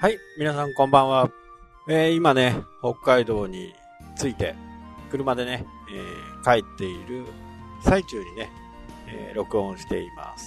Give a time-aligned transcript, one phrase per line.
[0.00, 1.28] はい、皆さんこんばんは。
[1.88, 3.74] えー今ね、北海道に
[4.16, 4.54] 着いて、
[5.10, 7.24] 車でね、えー帰っている
[7.82, 8.48] 最中にね、
[9.08, 10.46] えー録音しています。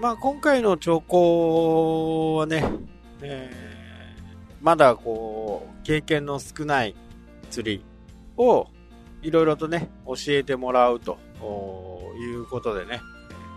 [0.00, 2.64] まあ今回の兆候はね、
[3.22, 3.48] え
[4.60, 6.96] まだこう、経験の少ない
[7.50, 7.84] 釣り
[8.36, 8.66] を
[9.22, 11.16] いろいろとね、教えてもらうと
[12.18, 13.00] いうことでね、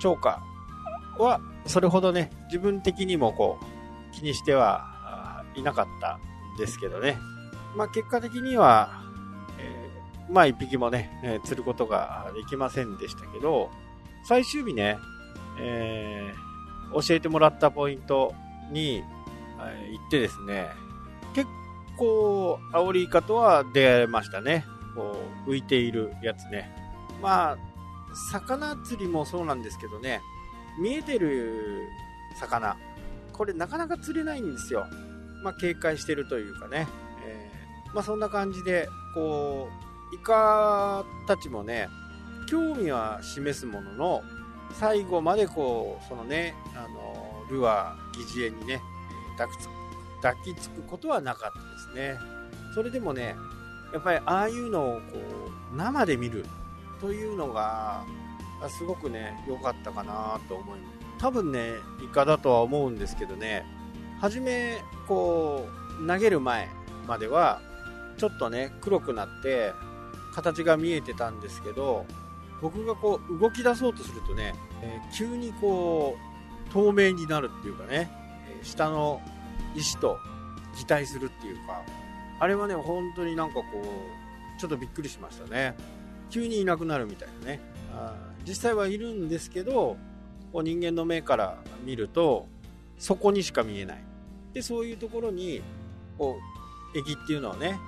[0.00, 0.42] 超過
[1.20, 4.92] はそれほどね、自分的にもこう、気にしては
[5.56, 7.18] いなかったんですけどね。
[7.76, 9.02] まあ結果的には、
[9.58, 13.70] えーまあ一匹もね、えー釣ることができませんでしたけど、
[14.26, 14.98] 最終日ね、
[15.58, 16.44] えー
[17.06, 18.34] 教えてもらったポイント
[18.70, 19.02] に、
[19.60, 20.68] えー行ってですね、
[21.34, 21.48] 結
[21.96, 24.64] 構、アオリイカとは出会えましたね。
[24.94, 25.16] こ
[25.46, 26.70] う、浮いているやつね。
[27.20, 27.56] まあ、
[28.30, 30.20] 魚釣りもそうなんですけどね、
[30.80, 31.88] 見えてる
[32.38, 32.76] 魚、
[33.32, 34.86] これなかなか釣れないんですよ。
[35.44, 36.88] まあ、警戒してるというかね。
[37.24, 39.68] えーまあ、そんな感じで、こ
[40.12, 41.88] う、イカたちもね、
[42.48, 44.22] 興味は示すものの、
[44.72, 48.80] 最後までこう、そのね、あの、ルアー、疑似餌にね、
[49.36, 49.68] 抱きつ
[50.20, 52.18] 抱きつくことはなかったですね。
[52.74, 53.36] それでもね、
[53.92, 55.18] やっぱりああいうのをこ
[55.72, 56.46] う、生で見る
[57.00, 58.04] というのが、
[58.68, 60.94] すごくね、良かったかなと思います。
[61.18, 63.64] 多分ね、イカだとは思うんですけどね、
[64.24, 65.68] 初め、こ
[66.00, 66.70] う、投げる前
[67.06, 67.60] までは、
[68.16, 69.74] ちょっとね、黒くなって、
[70.34, 72.06] 形が見えてたんですけど、
[72.62, 76.16] 僕がこう、動き出そうとするとね、えー急にこ
[76.70, 78.10] う、透明になるっていうかね、
[78.62, 79.20] 下の
[79.74, 80.16] 石と
[80.78, 81.82] 擬態するっていうか、
[82.40, 85.76] あれはね、本当になんかこう、ちょっとびっくりしましたね。
[86.30, 87.60] 急にいなくなるみたいなね。
[88.48, 89.98] 実際はいるんですけど、
[90.54, 92.48] 人間の目から見ると、
[92.98, 94.13] そこにしか見えない。
[94.54, 95.62] で、そういうところに、
[96.16, 96.36] こ
[96.94, 97.78] う、液っていうのをね、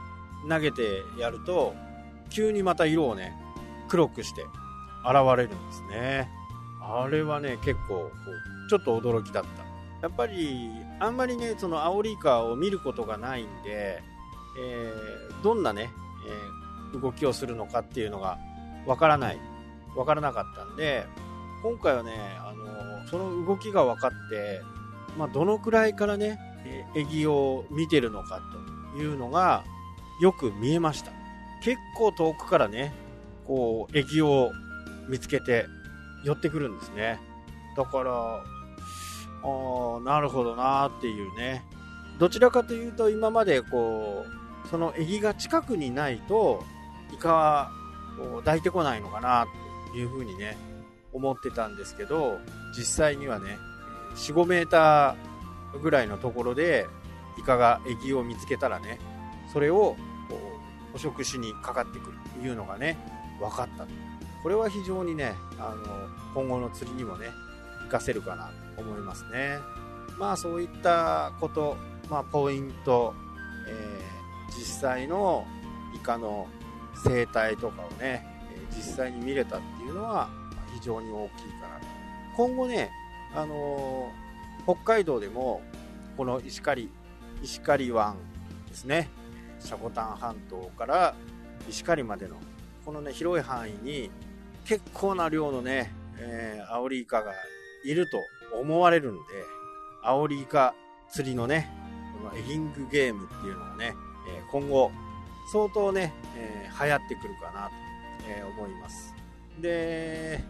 [0.49, 1.75] 投げてやると、
[2.31, 3.34] 急にまた色をね、
[3.88, 6.28] 黒くして現れるんですね。
[6.82, 8.10] あれはね、結構、こ
[8.66, 9.65] うちょっと驚きだった。
[10.03, 14.03] やっぱり、あんまりね、そのアオリイカを見ることがないんで、
[14.59, 15.91] えーどんなね、
[16.27, 18.38] えー動きをするのかっていうのが
[18.87, 19.38] わからない、
[19.97, 21.04] わからなかったんで、
[21.62, 24.62] 今回はね、あのその動きが分かって、
[25.19, 28.41] まあ、どのくらいからね、え、エギを見てるのか
[28.94, 29.65] というのが
[30.21, 31.12] よく見えました。
[31.62, 32.94] 結構遠くからね、
[33.47, 34.50] こう、エギを
[35.09, 35.66] 見つけて
[36.25, 37.21] 寄ってくるんですね。
[37.77, 41.62] だから、ああ、なるほどなっていうね。
[42.19, 44.25] どちらかというと今までこ
[44.65, 46.65] う、そのエギが近くにないと、
[47.12, 47.71] イカは
[48.16, 49.47] こう抱いてこないのかな
[49.93, 50.56] というふうにね、
[51.12, 52.38] 思ってたんですけど、
[52.77, 53.59] 実際にはね、
[54.16, 55.15] 4、5メーター
[55.82, 56.87] ぐらいのところで、
[57.38, 58.99] イカがエギを見つけたらね、
[59.53, 59.97] それを
[60.93, 62.97] 捕食しにかかってくるというのがね、
[63.41, 63.91] 分かったと。
[64.43, 67.28] これは非常にね、あの、今後の釣りにもね、
[67.81, 69.59] 活かせるかなと思いますね。
[70.19, 71.77] まあそういったこと、
[72.09, 73.15] まあポイント、
[73.69, 74.06] えー
[74.56, 75.44] 実際の
[75.94, 76.47] イカの
[77.04, 80.31] 生態とかをね、え実際に見れたっていうのは
[80.72, 81.87] 非常に大きいかなと。
[82.37, 82.91] 今後ね、
[83.34, 84.25] あのー
[84.66, 85.62] 北海道でも
[86.16, 86.91] この石狩、
[87.41, 88.16] 石狩湾
[88.69, 89.09] ですね、
[89.60, 91.15] 積丹半島から
[91.69, 92.34] 石狩までの
[92.84, 94.10] このね広い範囲に
[94.65, 97.32] 結構な量のね、えーアオリイカが
[97.84, 98.19] いると
[98.59, 99.21] 思われるんで、
[100.03, 100.75] アオリイカ
[101.10, 101.71] 釣りのね、
[102.21, 103.94] このエギングゲームっていうのがね、
[104.28, 104.91] え今後
[105.53, 107.72] 相当ね、えー流行ってくるかなと、
[108.28, 109.15] え思います。
[109.60, 110.44] で、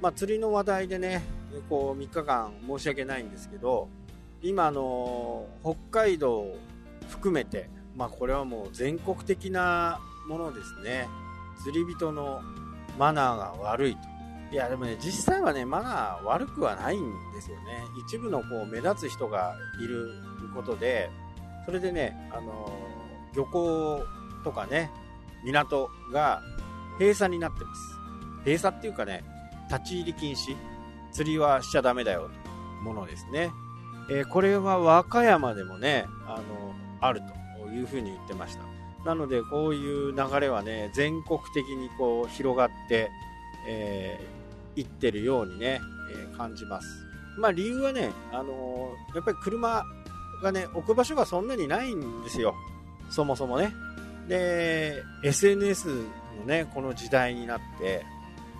[0.00, 1.22] まあ釣りの話題でね、
[1.68, 3.88] こう3日間申し訳ないんですけど、
[4.42, 6.46] 今の北海道
[7.08, 11.08] 含めて、まあこれはもう全国的なものですね。
[11.62, 12.40] 釣り人の
[12.98, 14.10] マナーが悪いと。
[14.52, 17.84] いやでもね、実際はね、マナー悪くはないんですよね。
[18.06, 20.10] 一部のこう目立つ人がいる
[20.54, 21.10] ことで、
[21.66, 22.72] それでね、あの
[23.36, 24.02] 漁港
[24.42, 24.90] とかね、
[25.44, 26.42] 港が
[26.98, 27.80] 閉鎖になってます。
[28.44, 29.22] 閉鎖っていうかね、
[29.70, 30.56] 立ち入り禁止。
[31.12, 32.50] 釣りはしちゃダメだよ、と
[32.84, 33.50] ものですね。
[34.10, 37.20] えーこれは和歌山でもね、あの、ある
[37.60, 38.64] というふうに言ってました。
[39.04, 43.10] なので、こういう流れはね、全国的にこう広がって、
[43.68, 44.40] えー
[44.76, 45.80] いってるようにね、
[46.12, 46.86] えー感じます。
[47.38, 49.84] まあ理由はね、あのーやっぱり車
[50.42, 52.54] がね、置く場所がそんなにないんですよ。
[53.10, 53.72] そもそもね。
[54.28, 56.04] で、SNS の
[56.46, 58.04] ね、この時代になって、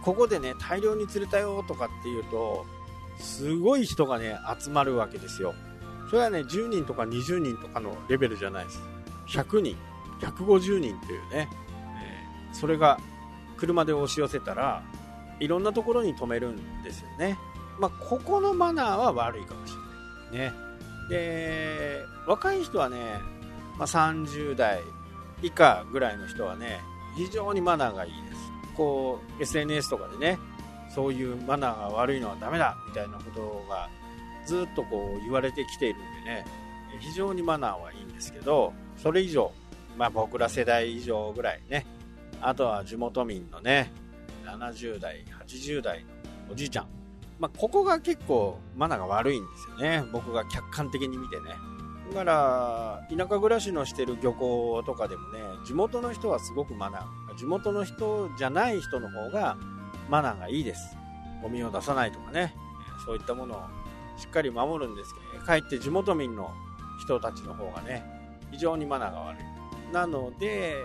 [0.04, 2.64] ここでね、大量に釣れたよとかっていうと、
[3.18, 5.54] すごい人がね、集まるわけですよ。
[6.08, 8.82] それはね、10人とか20人とかのレベルじゃないです。
[9.28, 9.76] 100人、
[10.20, 11.48] 150人というね、
[12.02, 12.98] えー、それが
[13.56, 14.82] 車で押し寄せたら、
[15.38, 17.38] いろんなところに止めるんですよね。
[17.78, 19.74] まあ、ここのマナーは悪いかもし
[20.32, 20.50] れない。
[20.50, 20.52] ね。
[21.08, 23.20] で、若い人はね、
[23.78, 24.82] まあ、30代
[25.42, 26.80] 以下ぐらいの人はね、
[27.16, 28.29] 非常にマナーがいいです。
[28.80, 30.38] こう、SNS とかでね、
[30.88, 33.90] そういうマナーが悪いのはダメだみたいなことが
[34.46, 36.46] ずっとこう言われてきているんでね、
[36.98, 39.52] 非常にマナーはいいんですけど、それ以上、
[39.98, 41.84] まあ僕ら世代以上ぐらいね、
[42.40, 43.92] あとは地元民のね、
[44.46, 46.86] 70代、80代のおじいちゃん。
[47.38, 50.04] まあ、ここが結構マナーが悪いんですよね。
[50.10, 51.50] 僕が客観的に見てね。
[52.14, 57.02] だから、田舎暮らしのしてる漁港とかでもね、地元の人はすごくマナー、
[57.40, 59.56] 地元の人じゃない人の方が
[60.10, 60.94] マナーがいいです。
[61.40, 62.54] ゴミを出さないとかね、
[63.06, 63.62] そういったものを
[64.18, 66.52] しっかり守るんですけど、かえって地元民の
[67.00, 68.04] 人たちの方がね、
[68.50, 69.42] 非常にマナーが悪い。
[69.90, 70.76] なので、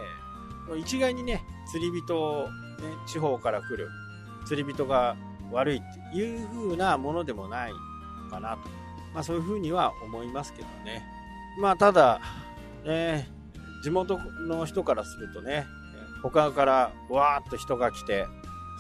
[0.78, 2.50] 一概にね、釣り人を、ね、
[3.06, 3.90] 地方から来る
[4.46, 5.18] 釣り人が
[5.52, 7.74] 悪いっていう風なものでもない
[8.32, 8.60] かなと。
[9.14, 11.06] まあそういう風には思いますけどね。
[11.60, 12.22] まあただ、
[12.86, 13.28] ね、
[13.84, 14.18] 地元
[14.48, 15.68] の人からするとね、
[16.32, 18.28] 他からわーっと人が来て、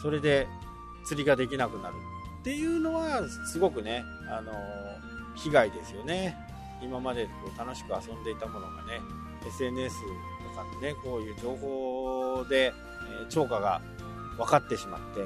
[0.01, 0.47] それで
[1.05, 1.95] 釣りができなくなる
[2.41, 4.51] っていうのはすごくね、あの、
[5.35, 6.35] 被害ですよね。
[6.81, 8.99] 今までこう楽しく遊んでいたものがね、
[9.45, 12.71] SNS とかでね、こういう情報で、え、
[13.29, 13.81] 超過が
[14.37, 15.21] 分かってしまって、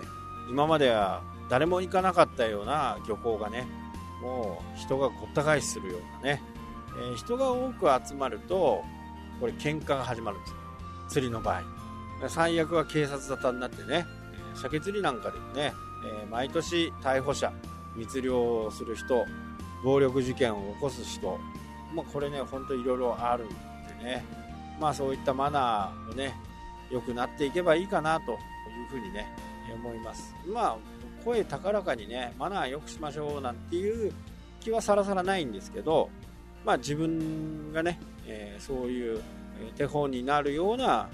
[0.50, 3.66] 今までは誰も行かなかったような漁港がね、
[4.22, 6.42] もう人がごった返しするようなね、
[6.98, 8.84] えー、人が多く集まると、
[9.40, 10.58] これ喧嘩が始まるんですよ。
[11.08, 11.79] 釣りの場合。
[12.28, 14.06] 最悪は警察沙汰になってね、
[14.56, 15.74] 鮭釣りなんかでもね、
[16.24, 17.52] え、毎年逮捕者、
[17.96, 19.26] 密漁をする人、
[19.84, 21.40] 暴力事件を起こす人、
[21.94, 23.54] まあ、これね、ほんといろいろあるんで
[24.04, 24.26] ね、
[24.80, 26.36] まあそういったマナーをね、
[26.92, 28.38] 良くなっていけばいいかなという
[28.90, 29.28] ふうにね、
[29.74, 30.36] 思います。
[30.48, 30.78] まあ、
[31.24, 34.14] 声高らかにね、マナー良くしましょうなんていう
[34.60, 36.10] 気はさらさらないんですけど、
[36.66, 39.22] まあ自分がね、えー、そういう
[39.76, 41.10] 手本になるような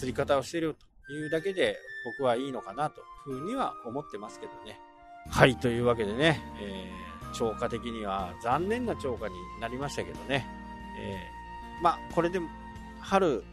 [0.00, 0.76] 釣り方をしている
[1.06, 1.76] というだけで
[2.18, 4.80] 僕はいいのかなというふうには思ってますけどね。
[5.28, 10.46] はい、というわけでね、えー、超過的には残念な超過になりましたけどね、
[10.98, 12.40] えー、まあこれで
[12.98, 13.44] 春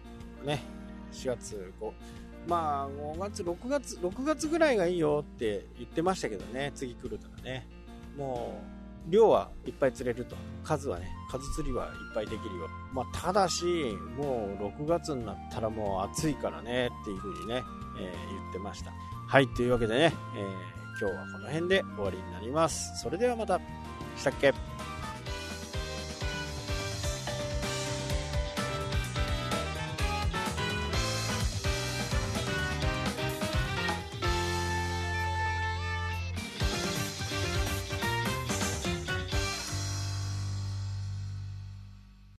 [0.45, 0.63] ね、
[1.11, 1.91] 4月5、
[2.47, 7.67] まあ5月、6月、6月ぐらいがいいよって言ってましたけどね、次来るとかね。
[8.17, 8.76] もう、
[9.09, 10.35] 量はいっぱい釣れると。
[10.63, 12.67] 数はね、数釣りはいっぱいできるよ。
[12.93, 17.63] まあ、ただし、もう6月になったらもう暑いからねっていう風にね、
[17.99, 18.91] えー、言ってました。
[19.27, 20.43] はい、というわけでね、えー、
[20.99, 22.99] 今日はこの辺で終わりになります。
[23.01, 23.59] それではまた。
[24.17, 24.53] したっけ？